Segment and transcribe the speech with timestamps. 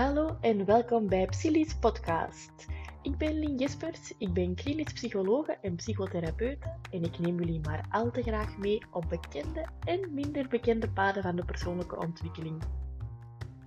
[0.00, 2.66] Hallo en welkom bij Psyllies Podcast.
[3.02, 7.86] Ik ben Lien Jespers, ik ben klinisch psychologe en psychotherapeute en ik neem jullie maar
[7.90, 12.62] al te graag mee op bekende en minder bekende paden van de persoonlijke ontwikkeling.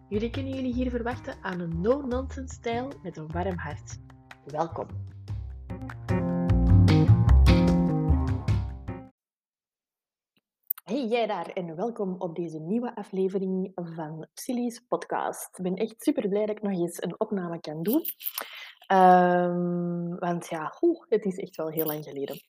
[0.10, 4.00] Jullie kunnen jullie hier verwachten aan een no-nonsense stijl met een warm hart.
[4.46, 4.88] Welkom!
[11.14, 15.58] Jij daar en welkom op deze nieuwe aflevering van Silly's podcast.
[15.58, 18.04] Ik ben echt super blij dat ik nog eens een opname kan doen.
[18.92, 22.40] Um, want ja, oeh, het is echt wel heel lang geleden.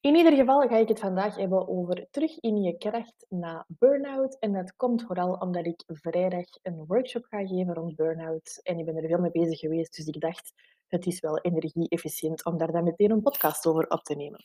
[0.00, 4.38] In ieder geval ga ik het vandaag hebben over terug in je kracht na burn-out.
[4.38, 8.60] En dat komt vooral omdat ik vrijdag een workshop ga geven rond burn-out.
[8.62, 10.52] En ik ben er veel mee bezig geweest, dus ik dacht,
[10.86, 14.40] het is wel energie-efficiënt om daar dan meteen een podcast over op te nemen.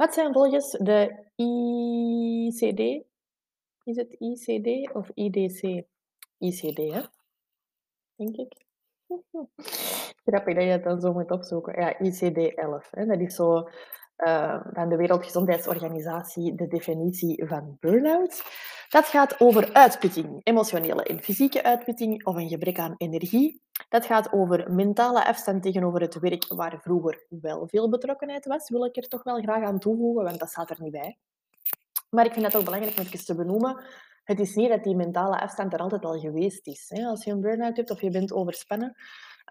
[0.00, 3.04] Wat zijn volgens de ICD?
[3.84, 5.84] Is het ICD of IDC?
[6.38, 7.02] ICD, hè?
[8.16, 8.64] Denk ik.
[10.24, 11.80] Grappig dat je het dan zo moet opzoeken.
[11.80, 12.90] Ja, ICD-11.
[12.90, 13.68] Dat is zo
[14.16, 18.42] uh, van de Wereldgezondheidsorganisatie de definitie van burn-out.
[18.88, 23.62] Dat gaat over uitputting, emotionele en fysieke uitputting of een gebrek aan energie.
[23.88, 28.84] Dat gaat over mentale afstand tegenover het werk waar vroeger wel veel betrokkenheid was, wil
[28.84, 31.18] ik er toch wel graag aan toevoegen, want dat staat er niet bij.
[32.10, 33.84] Maar ik vind het ook belangrijk om even te benoemen.
[34.24, 36.92] Het is niet dat die mentale afstand er altijd al geweest is.
[36.92, 38.96] Als je een burn-out hebt of je bent overspannen,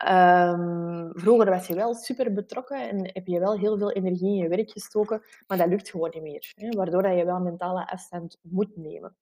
[0.07, 4.35] Um, vroeger was je wel super betrokken en heb je wel heel veel energie in
[4.35, 6.53] je werk gestoken, maar dat lukt gewoon niet meer.
[6.55, 9.15] Hè, waardoor dat je wel mentale afstand moet nemen.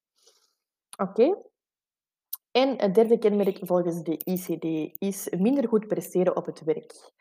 [0.97, 1.37] Oké?
[2.57, 7.11] En het derde kenmerk volgens de ICD is minder goed presteren op het werk.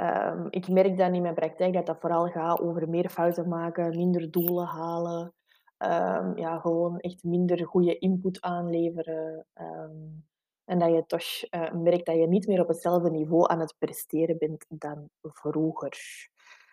[0.00, 3.96] Um, ik merk dan in mijn praktijk dat dat vooral gaat over meer fouten maken,
[3.96, 5.34] minder doelen halen,
[5.78, 9.46] um, ja, gewoon echt minder goede input aanleveren.
[9.54, 10.24] Um,
[10.64, 13.74] en dat je toch uh, merkt dat je niet meer op hetzelfde niveau aan het
[13.78, 15.98] presteren bent dan vroeger.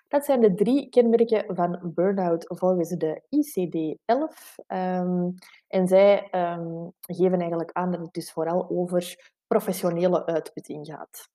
[0.07, 4.65] Dat zijn de drie kenmerken van burn-out volgens de ICD-11.
[4.67, 5.33] Um,
[5.67, 11.29] en zij um, geven eigenlijk aan dat het dus vooral over professionele uitputting gaat.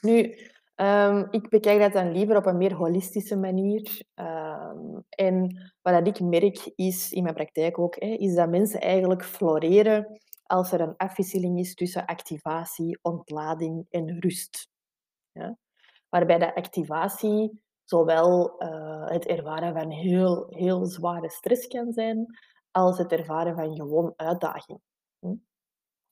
[0.00, 0.38] Nu,
[0.76, 4.02] um, ik bekijk dat dan liever op een meer holistische manier.
[5.08, 10.20] en wat ik merk is, in mijn praktijk ook, hè, is dat mensen eigenlijk floreren
[10.42, 14.68] als er een afwisseling is tussen activatie, ontlading en rust.
[15.32, 15.56] Ja?
[16.08, 22.26] Waarbij de activatie zowel uh, het ervaren van heel, heel zware stress kan zijn,
[22.70, 24.80] als het ervaren van gewoon uitdaging.
[25.18, 25.34] Hm?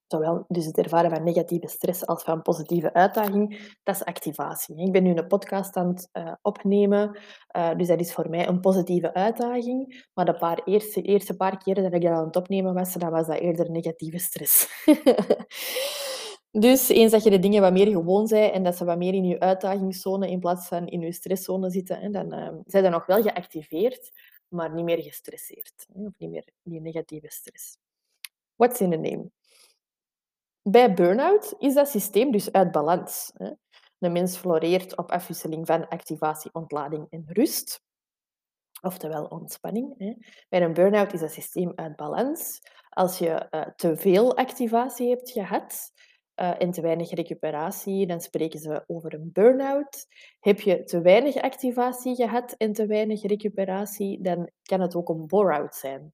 [0.07, 4.87] Zowel dus het ervaren van negatieve stress als van positieve uitdaging, dat is activatie.
[4.87, 7.19] Ik ben nu een podcast aan het uh, opnemen,
[7.57, 10.07] uh, dus dat is voor mij een positieve uitdaging.
[10.15, 13.11] Maar de paar eerste, eerste paar keren dat ik dat aan het opnemen was, dan
[13.11, 14.69] was dat eerder negatieve stress.
[16.61, 19.15] dus eens dat je de dingen wat meer gewoon zijn en dat ze wat meer
[19.15, 22.91] in je uitdagingszone in plaats van in je stresszone zitten, hè, dan uh, zijn ze
[22.91, 24.11] nog wel geactiveerd,
[24.49, 25.87] maar niet meer gestresseerd.
[25.93, 27.77] Hè, of niet meer die negatieve stress.
[28.55, 29.31] What's in a name?
[30.63, 33.33] Bij burn-out is dat systeem dus uit balans.
[33.99, 37.83] De mens floreert op afwisseling van activatie, ontlading en rust,
[38.81, 40.17] oftewel ontspanning.
[40.49, 42.61] Bij een burn-out is dat systeem uit balans.
[42.89, 45.93] Als je uh, te veel activatie hebt gehad
[46.37, 50.07] uh, en te weinig recuperatie, dan spreken ze over een burn-out.
[50.41, 55.27] Heb je te weinig activatie gehad en te weinig recuperatie, dan kan het ook een
[55.27, 56.13] bore-out zijn.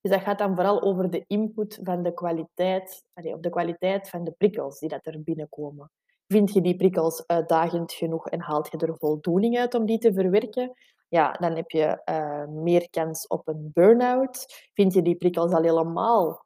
[0.00, 4.24] Dus dat gaat dan vooral over de input van de kwaliteit, of de kwaliteit van
[4.24, 5.90] de prikkels die dat er binnenkomen.
[6.26, 10.12] Vind je die prikkels uitdagend genoeg en haalt je er voldoening uit om die te
[10.12, 10.72] verwerken?
[11.08, 14.46] Ja, dan heb je uh, meer kans op een burn-out.
[14.74, 16.44] Vind je die prikkels al helemaal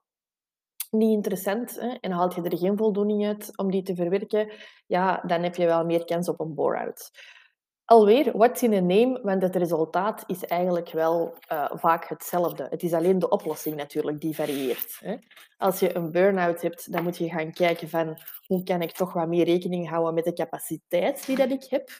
[0.90, 4.52] niet interessant hè, en haalt je er geen voldoening uit om die te verwerken?
[4.86, 7.10] Ja, dan heb je wel meer kans op een bore-out.
[7.84, 9.20] Alweer, what's in a name?
[9.22, 12.66] Want het resultaat is eigenlijk wel uh, vaak hetzelfde.
[12.70, 14.98] Het is alleen de oplossing natuurlijk die varieert.
[15.00, 15.16] Hè?
[15.56, 19.12] Als je een burn-out hebt, dan moet je gaan kijken van hoe kan ik toch
[19.12, 21.90] wat meer rekening houden met de capaciteit die dat ik heb.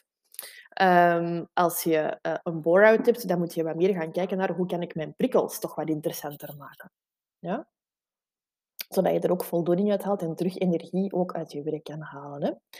[0.81, 4.51] Um, als je uh, een bore-out hebt, dan moet je wat meer gaan kijken naar
[4.51, 6.91] hoe kan ik mijn prikkels toch wat interessanter maken.
[7.39, 7.67] Ja?
[8.89, 12.01] Zodat je er ook voldoening uit haalt en terug energie ook uit je werk kan
[12.01, 12.41] halen.
[12.43, 12.79] Hè?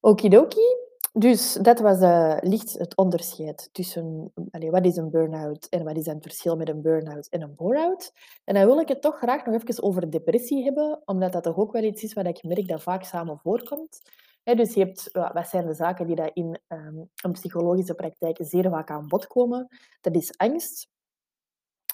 [0.00, 0.86] Okidoki.
[1.12, 6.06] Dus dat was uh, licht het onderscheid tussen wat is een burn-out en wat is
[6.06, 8.12] het verschil met een burn-out en een bore-out.
[8.44, 11.56] En dan wil ik het toch graag nog even over depressie hebben, omdat dat toch
[11.56, 14.00] ook wel iets is wat ik merk dat vaak samen voorkomt.
[14.42, 18.70] dus je hebt, wat zijn de zaken die dat in um, een psychologische praktijk zeer
[18.70, 19.68] vaak aan bod komen?
[20.00, 20.88] Dat is angst,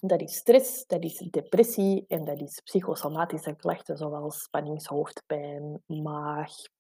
[0.07, 6.73] Dat is stress, dat is depressie en dat is psychosomatische klachten zoals spanningshoofdpijn, maagklachten,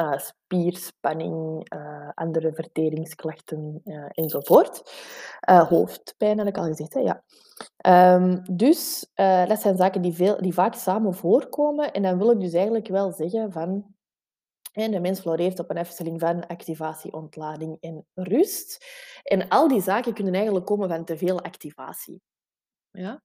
[0.00, 4.82] uh, spierspanning, uh, andere verteringsklachten uh, enzovoort.
[5.68, 7.00] hoofdpijn heb ik al gezegd, hè?
[7.00, 7.22] ja.
[8.14, 9.10] Um, dus
[9.46, 11.92] dat zijn zaken die, veel, die vaak samen voorkomen.
[11.92, 13.94] En dan wil ik dus eigenlijk wel zeggen van
[14.72, 18.84] en de mens floreert op een afwisseling van activatie, ontlading en rust.
[19.22, 22.20] En al die zaken kunnen eigenlijk komen van te veel activatie.
[22.90, 23.22] Ja?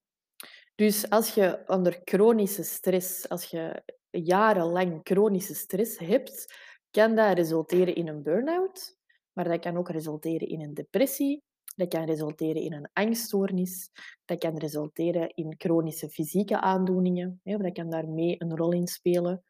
[0.76, 6.54] Dus als je onder chronische stress, als je jarenlang chronische stress hebt,
[6.92, 8.98] kan dat resulteren in een burn-out,
[9.34, 11.44] maar dat kan ook resulteren in een depressie,
[11.76, 13.90] dat kan resulteren in een angststoornis,
[14.26, 19.44] dat kan resulteren in chronische fysieke aandoeningen, dat kan daarmee een rol in spelen.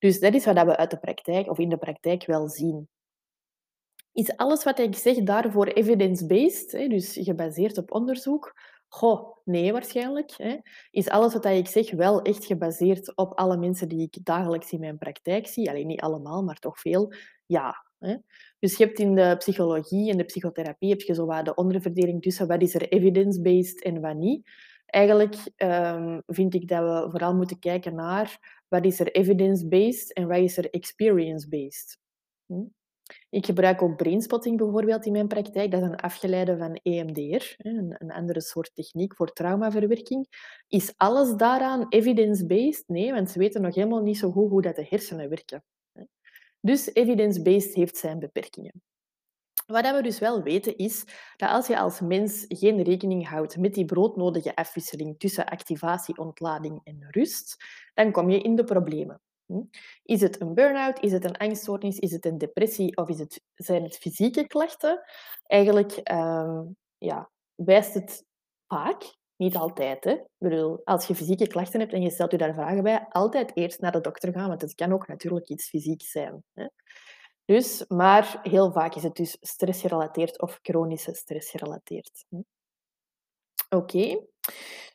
[0.00, 2.88] Dus dat is wat we uit de praktijk of in de praktijk wel zien.
[4.12, 8.54] Is alles wat ik zeg daarvoor evidence-based, dus gebaseerd op onderzoek?
[8.88, 10.32] Goh, nee waarschijnlijk.
[10.36, 10.56] Hè.
[10.90, 14.80] Is alles wat ik zeg wel echt gebaseerd op alle mensen die ik dagelijks in
[14.80, 15.70] mijn praktijk zie?
[15.70, 17.12] Alleen niet allemaal, maar toch veel.
[17.46, 17.88] Ja.
[17.98, 18.16] Hè.
[18.58, 22.22] Dus je hebt in de psychologie en de psychotherapie heb je zo wat de onderverdeling
[22.22, 24.50] tussen wat is er evidence-based en wat niet.
[24.86, 30.26] Eigenlijk um, vind ik dat we vooral moeten kijken naar wat is er evidence-based en
[30.26, 31.98] wat is er experience-based.
[32.46, 32.64] Hm?
[33.30, 35.70] Ik gebruik ook brainspotting bijvoorbeeld in mijn praktijk.
[35.70, 40.26] Dat is een afgeleide van EMDR, een, andere soort techniek voor traumaverwerking.
[40.68, 42.84] Is alles daaraan evidence-based?
[42.86, 45.64] Nee, want ze weten nog helemaal niet zo goed hoe dat de hersenen werken.
[46.60, 48.82] Dus evidence-based heeft zijn beperkingen.
[49.70, 51.04] Wat we dus wel weten is
[51.36, 56.80] dat als je als mens geen rekening houdt met die broodnodige afwisseling tussen activatie, ontlading
[56.84, 57.56] en rust,
[57.94, 59.20] dan kom je in de problemen.
[59.46, 59.62] Hm?
[60.02, 63.42] Is het een burn-out, is het een angststoornis, is het een depressie of is het,
[63.54, 65.02] zijn het fysieke klachten?
[65.46, 68.24] Eigenlijk um, ja, wijst het
[68.66, 70.04] vaak, niet altijd.
[70.04, 70.12] Hè?
[70.12, 73.56] Ik bedoel, als je fysieke klachten hebt en je stelt je daar vragen bij, altijd
[73.56, 76.42] eerst naar de dokter gaan, want het kan ook natuurlijk iets fysiek zijn.
[76.54, 76.66] Hè?
[77.50, 82.24] Dus, maar heel vaak is het dus stressgerelateerd of chronische stressgerelateerd.
[83.68, 84.20] Oké.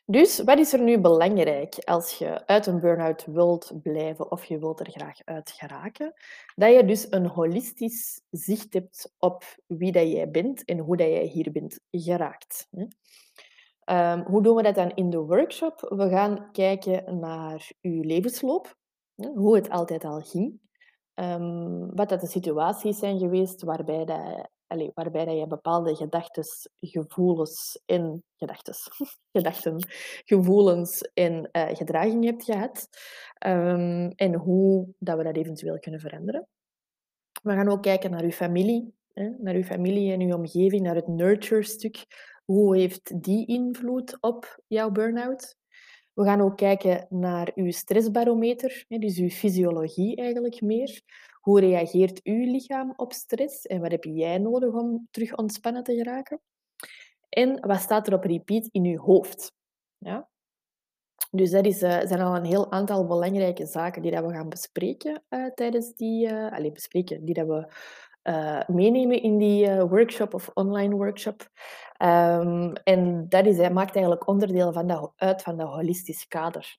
[0.04, 4.58] Dus wat is er nu belangrijk als je uit een burn-out wilt blijven of je
[4.58, 6.12] wilt er graag uit geraken?
[6.54, 11.06] Dat je dus een holistisch zicht hebt op wie dat jij bent en hoe dat
[11.06, 12.68] jij hier bent geraakt.
[13.84, 15.80] Um, hoe doen we dat dan in de workshop?
[15.80, 18.76] We gaan kijken naar uw levensloop,
[19.14, 20.64] hoe het altijd al ging.
[21.20, 26.44] Um, wat dat de situaties zijn geweest waarbij, dat, allez, waarbij dat je bepaalde gedachten,
[26.74, 28.74] gevoelens en gedachten,
[29.32, 29.86] gedachten,
[30.24, 32.88] gevoelens en uh, gedragingen hebt gehad.
[33.46, 36.48] Um, en hoe dat we dat eventueel kunnen veranderen.
[37.42, 40.94] We gaan ook kijken naar uw familie, hè, naar uw familie en uw omgeving, naar
[40.94, 42.06] het nurture-stuk.
[42.44, 45.56] Hoe heeft die invloed op jouw burn-out?
[46.16, 51.02] We gaan ook kijken naar uw stressbarometer, dus uw fysiologie eigenlijk meer.
[51.40, 55.94] Hoe reageert uw lichaam op stress en wat heb jij nodig om terug ontspannen te
[55.94, 56.40] geraken?
[57.28, 59.52] En wat staat er op repeat in uw hoofd?
[59.98, 60.28] Ja?
[61.30, 64.48] Dus dat is, uh, zijn al een heel aantal belangrijke zaken die dat we gaan
[64.48, 66.26] bespreken uh, tijdens die...
[66.26, 67.68] Uh, allez, bespreken, die dat we
[68.28, 71.50] uh, meenemen in die uh, workshop of online workshop.
[72.02, 76.78] Um, en dat is, maakt eigenlijk onderdeel van uit van dat holistisch kader.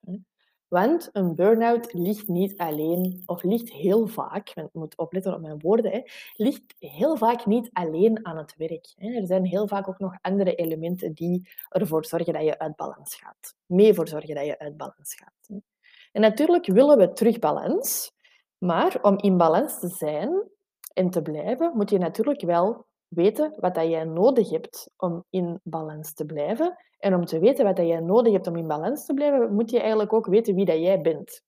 [0.67, 5.59] Want een burn-out ligt niet alleen, of ligt heel vaak, ik moet opletten op mijn
[5.59, 6.01] woorden, hè,
[6.33, 8.93] ligt heel vaak niet alleen aan het werk.
[8.95, 9.13] Hè.
[9.13, 13.15] Er zijn heel vaak ook nog andere elementen die ervoor zorgen dat je uit balans
[13.15, 13.55] gaat.
[13.65, 15.47] Mee voor zorgen dat je uit balans gaat.
[15.47, 15.55] Hè.
[16.11, 18.11] En natuurlijk willen we terug balans,
[18.57, 20.49] maar om in balans te zijn,
[20.97, 25.59] en te blijven, moet je natuurlijk wel weten wat dat jij nodig hebt om in
[25.63, 26.77] balans te blijven.
[26.97, 29.69] En om te weten wat dat jij nodig hebt om in balans te blijven, moet
[29.69, 31.41] je eigenlijk ook weten wie dat jij bent.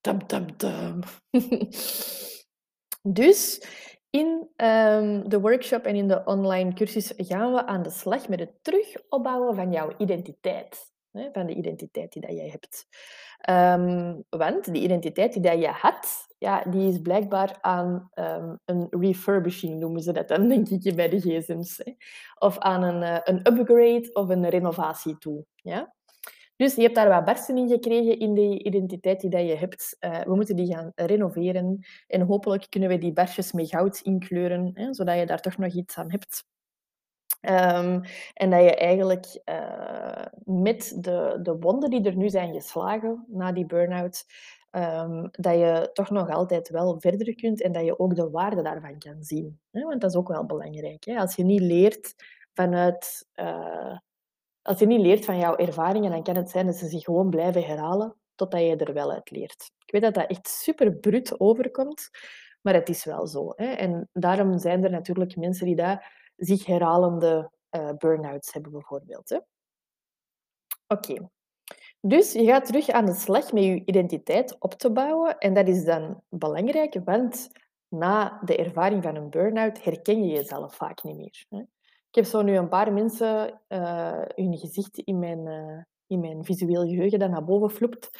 [0.00, 1.00] Dum, dum, dum.
[3.20, 3.66] dus
[4.10, 8.38] in um, de workshop en in de online cursus gaan we aan de slag met
[8.38, 10.92] het terugopbouwen van jouw identiteit.
[11.12, 12.86] Van de identiteit die dat jij hebt.
[13.50, 18.86] Um, want die identiteit die dat je had, ja, die is blijkbaar aan um, een
[18.90, 21.82] refurbishing, noemen ze dat dan, denk ik, bij de gsm's.
[22.38, 25.44] Of aan een, uh, een upgrade of een renovatie toe.
[25.54, 25.94] Ja?
[26.56, 29.96] Dus je hebt daar wat barsten in gekregen in de identiteit die dat je hebt.
[30.00, 31.86] Uh, we moeten die gaan renoveren.
[32.06, 35.72] En hopelijk kunnen we die barstjes met goud inkleuren, hè, zodat je daar toch nog
[35.72, 36.44] iets aan hebt.
[37.40, 38.02] Um,
[38.34, 43.52] en dat je eigenlijk uh, met de, de wonden die er nu zijn geslagen na
[43.52, 44.24] die burn-out,
[44.70, 48.62] um, dat je toch nog altijd wel verder kunt en dat je ook de waarde
[48.62, 49.60] daarvan kan zien.
[49.70, 49.82] Hè?
[49.82, 51.04] Want dat is ook wel belangrijk.
[51.04, 51.18] Hè?
[51.18, 52.14] Als je niet leert
[52.52, 53.28] vanuit...
[53.34, 53.98] Uh,
[54.62, 57.30] als je niet leert van jouw ervaringen, dan kan het zijn dat ze zich gewoon
[57.30, 59.70] blijven herhalen totdat je er wel uit leert.
[59.84, 62.10] Ik weet dat dat echt super brut overkomt,
[62.60, 63.52] maar het is wel zo.
[63.56, 63.66] Hè?
[63.66, 69.40] En daarom zijn er natuurlijk mensen die daar zich herhalende uh, burn-outs hebben, bijvoorbeeld.
[70.86, 71.30] Oké.
[72.00, 75.38] Dus je gaat terug aan de slag met je identiteit op te bouwen.
[75.38, 77.48] En dat is dan belangrijk, want
[77.88, 81.66] na de ervaring van een burn-out herken je jezelf vaak niet meer.
[82.08, 86.44] Ik heb zo nu een paar mensen uh, hun gezicht in mijn, uh, in mijn
[86.44, 88.10] visueel geheugen dat naar boven floept,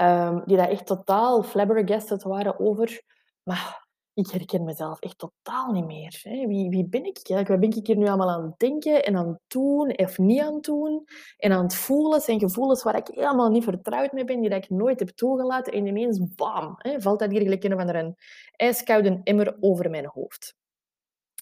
[0.00, 3.02] um, die dat echt totaal flabbergasted waren over
[3.42, 3.81] maar
[4.14, 6.20] ik herken mezelf echt totaal niet meer.
[6.22, 6.46] Hè.
[6.46, 7.48] Wie, wie ben ik eigenlijk?
[7.48, 10.40] Wat ben ik hier nu allemaal aan het denken en aan het doen of niet
[10.40, 11.04] aan het doen?
[11.36, 14.70] En aan het voelen zijn gevoelens waar ik helemaal niet vertrouwd mee ben, die ik
[14.70, 15.72] nooit heb toegelaten.
[15.72, 18.16] En ineens, bam, hè, valt dat hier gelijk een of een
[18.56, 20.54] ijskoude emmer over mijn hoofd.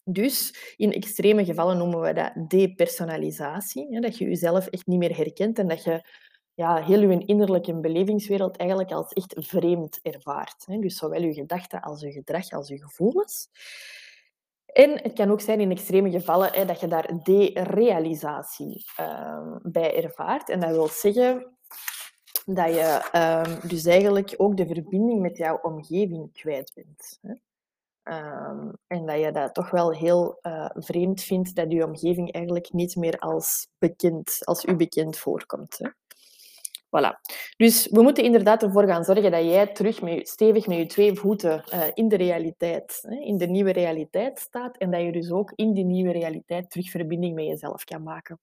[0.05, 3.87] Dus in extreme gevallen noemen we dat depersonalisatie.
[3.91, 6.05] Hè, dat je jezelf echt niet meer herkent en dat je
[6.61, 10.67] ja, heel je innerlijke belevingswereld eigenlijk als echt vreemd ervaart.
[10.67, 10.79] Hè.
[10.79, 13.49] Dus zowel je gedachten als je gedrag als je gevoelens.
[14.67, 20.05] En het kan ook zijn in extreme gevallen hè, dat je daar derealisatie uh, bij
[20.05, 20.49] ervaart.
[20.49, 21.57] En dat wil zeggen
[22.45, 27.19] dat je uh, dus eigenlijk ook de verbinding met jouw omgeving kwijt bent.
[27.21, 27.35] Hè.
[28.05, 32.73] Um, en dat je dat toch wel heel uh, vreemd vindt dat je omgeving eigenlijk
[32.73, 35.79] niet meer als bekend, als u bekend voorkomt.
[35.79, 35.89] Hè.
[36.91, 37.21] Voilà.
[37.57, 41.15] Dus we moeten inderdaad ervoor gaan zorgen dat jij terug met, stevig met je twee
[41.15, 45.31] voeten uh, in de realiteit, hè, in de nieuwe realiteit staat en dat je dus
[45.31, 48.39] ook in die nieuwe realiteit terug verbinding met jezelf kan maken.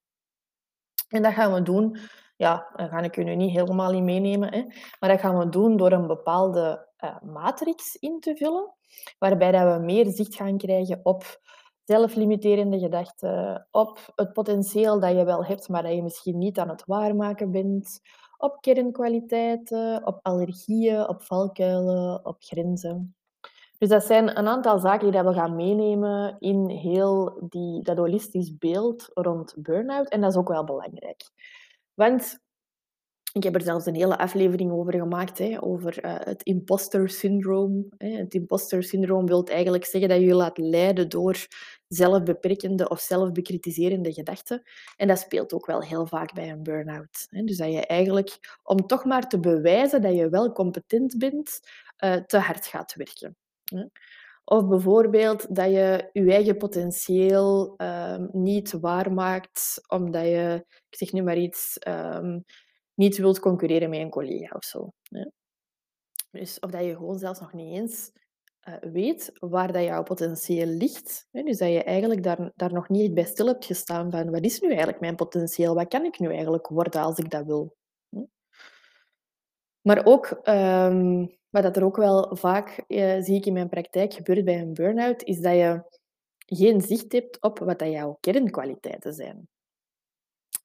[1.08, 1.98] En dat gaan we doen,
[2.36, 4.64] ja, daar ga ik je nu niet helemaal in meenemen, hè,
[5.00, 8.74] maar dat gaan we doen door een bepaalde uh, matrix in te vullen,
[9.18, 11.40] waarbij dat we meer zicht gaan krijgen op
[11.84, 16.70] zelflimiterende gedachten, op het potentieel dat je wel hebt, maar dat je misschien niet aan
[16.70, 18.00] het waarmaken bent,
[18.38, 23.16] op kernkwaliteiten, op allergieën, op valkuilen, op grenzen.
[23.78, 28.58] Dus dat zijn een aantal zaken die we gaan meenemen in heel die, dat holistisch
[28.58, 30.10] beeld rond burn-out.
[30.10, 31.30] En dat is ook wel belangrijk.
[31.94, 32.40] Want
[33.38, 37.88] ik heb er zelfs een hele aflevering over gemaakt, hè, over uh, het imposter syndroom.
[37.98, 41.48] Het imposter syndroom wil eigenlijk zeggen dat je je laat leiden door
[41.88, 44.62] zelfbeperkende of zelfbekritiserende gedachten.
[44.96, 47.28] En dat speelt ook wel heel vaak bij een burn-out.
[47.30, 51.60] Dus dat je eigenlijk, om toch maar te bewijzen dat je wel competent bent,
[52.04, 53.38] uh, te hard gaat werken.
[54.50, 61.24] Of bijvoorbeeld dat je je eigen potentieel um, niet waarmaakt omdat je, ik zeg nu
[61.24, 62.44] maar iets, um,
[62.98, 64.90] niet wilt concurreren met een collega of zo.
[66.32, 68.12] Dus of dat je gewoon zelfs nog niet eens
[68.68, 71.28] uh, weet waar dat jouw potentieel ligt.
[71.32, 71.44] Hè?
[71.44, 74.60] Dus dat je eigenlijk daar, daar nog niet bij stil hebt gestaan van wat is
[74.60, 75.76] nu eigenlijk mijn potentieel?
[75.76, 77.76] Wat kan ik nu eigenlijk worden als ik dat wil?
[79.82, 84.14] Maar ook, um, wat dat er ook wel vaak, uh, zie ik in mijn praktijk,
[84.14, 85.84] gebeurt bij een burn-out, is dat je
[86.46, 89.48] geen zicht hebt op wat dat jouw kernkwaliteiten zijn.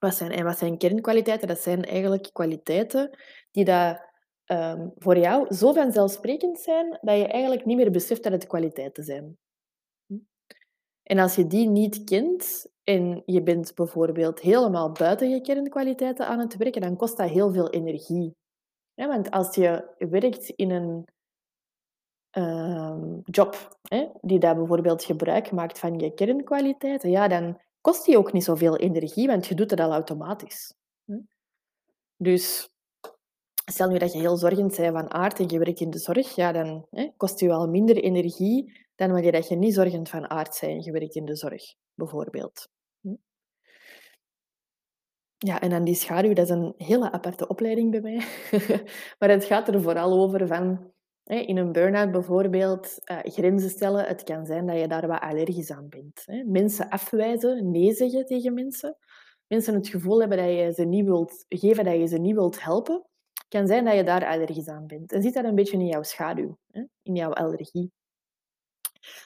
[0.03, 1.47] Wat zijn, en wat zijn kernkwaliteiten?
[1.47, 3.17] Dat zijn eigenlijk kwaliteiten
[3.51, 4.01] die dat
[4.45, 9.03] um, voor jou zo vanzelfsprekend zijn dat je eigenlijk niet meer beseft dat het kwaliteiten
[9.03, 9.37] zijn.
[10.05, 10.17] Hm?
[11.03, 16.39] En als je die niet kent en je bent bijvoorbeeld helemaal buiten je kernkwaliteiten aan
[16.39, 18.35] het werken, dan kost dat heel veel energie.
[18.93, 21.07] Want als je werkt in een
[22.37, 28.17] uh, job hè, die daar bijvoorbeeld gebruik maakt van je kernkwaliteiten, ja, dan kost die
[28.17, 30.73] ook niet zoveel energie, want je doet het al automatisch.
[32.17, 32.73] Dus
[33.65, 36.35] Stel nu dat je heel zorgend bent van aard en je werkt in de zorg,
[36.35, 40.29] ja, dan hè, kost je wel minder energie dan wanneer dat je niet zorgend van
[40.29, 41.63] aard bent en je werkt in de zorg,
[41.93, 42.67] bijvoorbeeld.
[45.37, 48.25] Ja, en dan die schaduw, dat is een hele aparte opleiding bij mij.
[49.19, 54.05] maar het gaat er vooral over van, in een burn-out bijvoorbeeld, uh, grenzen stellen.
[54.05, 56.25] Het kan zijn dat je daar wat allergisch aan bent.
[56.45, 58.97] Mensen afwijzen, nee zeggen tegen mensen.
[59.47, 62.63] Mensen het gevoel hebben dat je ze niet wilt geven, dat je ze niet wilt
[62.63, 63.05] helpen
[63.53, 65.11] kan zijn dat je daar allergisch aan bent.
[65.11, 66.57] En zit dat een beetje in jouw schaduw,
[67.03, 67.91] in jouw allergie.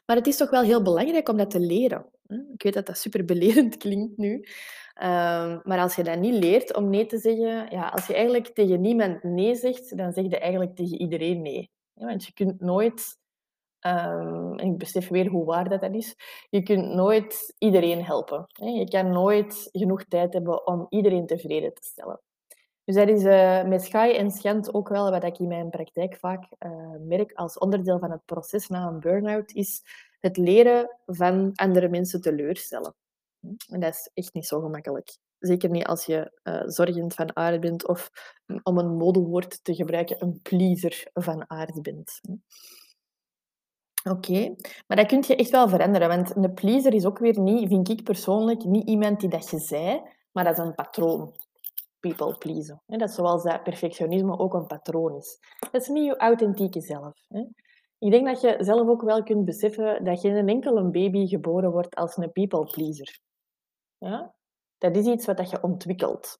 [0.05, 2.05] Maar het is toch wel heel belangrijk om dat te leren.
[2.53, 4.45] Ik weet dat dat super belerend klinkt nu.
[4.93, 8.47] Ehm, maar als je dat niet leert om nee te zeggen, ja, als je eigenlijk
[8.47, 11.71] tegen niemand nee zegt, dan zeg je eigenlijk tegen iedereen nee.
[11.97, 13.19] Want je kunt nooit,
[13.81, 16.15] um, en ik besef weer hoe waar dat, dat is,
[16.49, 18.45] je kunt nooit iedereen helpen.
[18.47, 22.21] Je kan nooit genoeg tijd hebben om iedereen tevreden te stellen.
[22.83, 26.15] Dus dat is uh, met Schaai en Schent ook wel wat ik in mijn praktijk
[26.15, 29.81] vaak uh, merk als onderdeel van het proces na een burn-out, is
[30.19, 32.95] het leren van andere mensen teleurstellen.
[33.69, 35.17] En dat is echt niet zo gemakkelijk.
[35.39, 38.09] Zeker niet als je uh, zorgend van aard bent of,
[38.63, 42.21] om een modewoord te gebruiken, een pleaser van aard bent.
[44.09, 44.55] Oké,
[44.87, 46.07] maar dat kun je echt wel veranderen.
[46.07, 49.59] Want een pleaser is ook weer niet, vind ik persoonlijk, niet iemand die dat je
[49.59, 50.01] zei,
[50.31, 51.33] maar dat is een patroon.
[51.99, 52.81] People pleasen.
[52.85, 55.39] Dat is zoals dat perfectionisme ook een patroon is.
[55.71, 57.13] Dat is niet je authentieke zelf.
[57.99, 61.95] Ik denk dat je zelf ook wel kunt beseffen dat geen enkele baby geboren wordt
[61.95, 63.19] als een people pleaser.
[63.97, 64.35] Ja?
[64.77, 66.39] Dat is iets wat je ontwikkelt.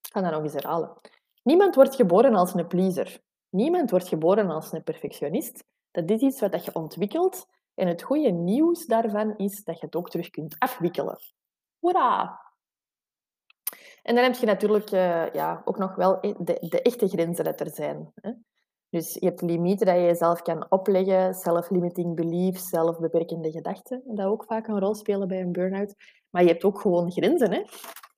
[0.00, 1.00] Ik ga dat nog eens herhalen.
[1.42, 3.20] Niemand wordt geboren als een pleaser.
[3.48, 5.64] Niemand wordt geboren als een perfectionist.
[5.90, 7.46] Dat is iets wat je ontwikkelt.
[7.74, 11.18] En het goede nieuws daarvan is dat je het ook terug kunt afwikkelen.
[11.78, 12.40] Hoera!
[14.02, 17.60] En dan heb je natuurlijk uh, ja, ook nog wel de, de, echte grenzen dat
[17.60, 18.12] er zijn.
[18.14, 18.32] Hè?
[18.92, 24.44] Dus je hebt limieten dat je jezelf kan opleggen, self-limiting beliefs, zelfbeperkende gedachten, dat ook
[24.44, 25.94] vaak een rol spelen bij een burn-out.
[26.30, 27.52] Maar je hebt ook gewoon grenzen.
[27.52, 27.62] Hè?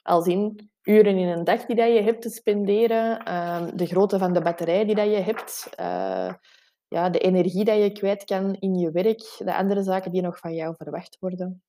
[0.02, 4.18] Als in uren in een dag die dat je hebt te spenderen, ehm, de grootte
[4.18, 6.34] van de batterij die dat je hebt, uh,
[6.88, 10.38] ja, de energie dat je kwijt kan in je werk, de andere zaken die nog
[10.38, 11.62] van jou verwacht worden.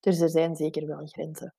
[0.00, 1.54] Dus er zijn zeker wel grenzen.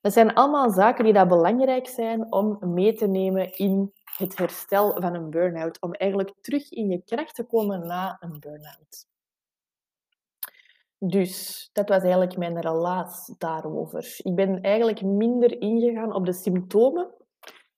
[0.00, 5.00] Dat zijn allemaal zaken die dat belangrijk zijn om mee te nemen in het herstel
[5.00, 5.80] van een burn-out.
[5.80, 9.06] Om eigenlijk terug in je kracht te komen na een burn-out.
[10.98, 14.14] Dus dat was eigenlijk mijn relaas daarover.
[14.22, 17.10] Ik ben eigenlijk minder ingegaan op de symptomen.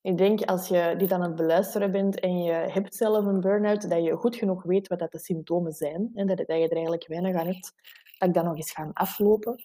[0.03, 3.91] Ik denk als je dit aan het beluisteren bent en je hebt zelf een burn-out,
[3.91, 6.11] dat je goed genoeg weet wat dat de symptomen zijn.
[6.15, 7.73] En dat, je er eigenlijk weinig aan hebt,
[8.19, 9.65] dat ik dat nog eens gaan aflopen.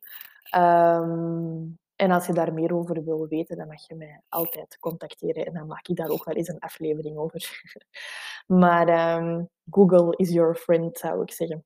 [0.56, 5.46] Um, en als je daar meer over wil weten, dan mag je mij altijd contacteren
[5.46, 7.64] en dan maak ik daar ook wel eens een aflevering over.
[8.64, 11.66] maar um, Google is your friend, zou ik zeggen.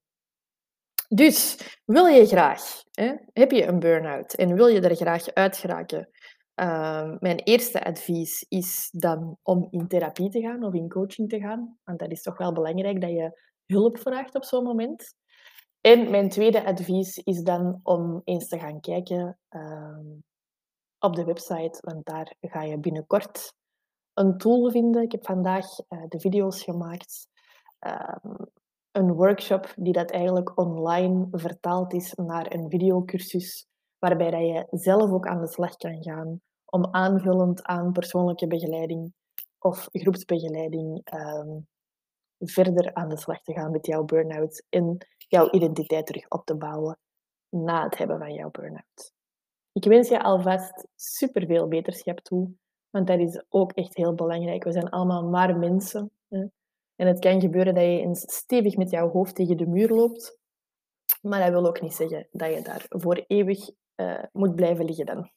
[1.07, 5.57] Dus, wil je graag, hè, heb je een burn-out en wil je er graag uit
[5.57, 6.09] geraken?
[6.55, 11.39] Uh, mijn eerste advies is dan om in therapie te gaan of in coaching te
[11.39, 11.77] gaan.
[11.83, 15.15] Want dat is toch wel belangrijk dat je hulp vraagt op zo'n moment.
[15.81, 19.99] En mijn tweede advies is dan om eens te gaan kijken uh,
[20.99, 23.53] op de website, want daar ga je binnenkort
[24.13, 25.01] een tool vinden.
[25.01, 27.27] Ik heb vandaag uh, de video's gemaakt.
[27.87, 28.15] Uh,
[28.91, 33.67] een workshop die dat eigenlijk online vertaald is naar een videocursus,
[33.99, 39.13] waarbij dat je zelf ook aan de slag kan gaan om aanvullend aan persoonlijke begeleiding
[39.59, 41.67] of groepsbegeleiding um,
[42.39, 46.57] verder aan de slag te gaan met jouw burn-out en jouw identiteit terug op te
[46.57, 46.99] bouwen
[47.49, 49.13] na het hebben van jouw burn-out.
[49.71, 52.51] Ik wens je alvast superveel beterschap toe,
[52.89, 54.63] want dat is ook echt heel belangrijk.
[54.63, 56.11] We zijn allemaal maar mensen.
[56.27, 56.45] Hè?
[56.95, 60.37] En het kan gebeuren dat je eens stevig met jouw hoofd tegen de muur loopt,
[61.21, 65.05] maar dat wil ook niet zeggen dat je daar voor eeuwig uh, moet blijven liggen
[65.05, 65.31] dan.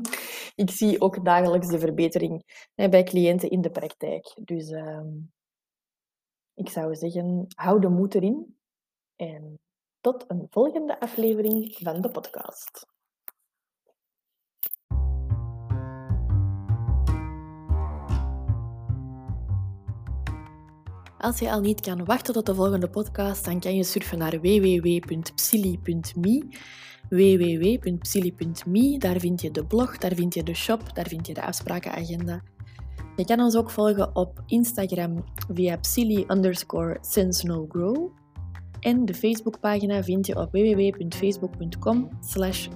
[0.64, 2.42] ik zie ook dagelijks de verbetering
[2.74, 4.36] bij cliënten in de praktijk.
[4.44, 5.00] Dus uh,
[6.56, 8.58] ik zou zeggen, hou de moed erin
[9.16, 9.58] en
[10.00, 12.86] tot een volgende aflevering van de podcast.
[21.18, 24.40] Als je al niet kan wachten tot de volgende podcast, dan kan je surfen naar
[24.40, 25.94] www.psili.me
[27.08, 28.98] www.psili.me.
[28.98, 32.42] Daar vind je de blog, daar vind je de shop, daar vind je de afsprakenagenda.
[33.16, 36.98] Je kan ons ook volgen op Instagram via psili underscore
[38.80, 42.68] En de Facebookpagina vind je op www.facebook.com slash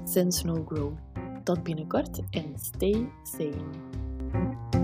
[1.45, 4.80] Tot binnenkort en stay sane.